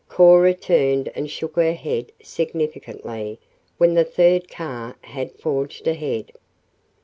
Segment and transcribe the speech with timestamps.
[0.09, 3.37] Cora turned and shook her head significantly
[3.77, 6.31] when the third car had forged ahead.